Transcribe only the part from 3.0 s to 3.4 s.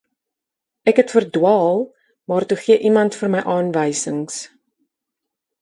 vir